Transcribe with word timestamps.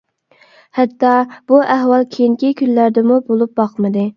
ھەتتا 0.77 1.11
بۇ 1.51 1.61
ئەھۋال 1.75 2.09
كېيىنكى 2.17 2.53
كۈنلەردىمۇ 2.63 3.19
بولۇپ 3.31 3.55
باقمىدى. 3.63 4.09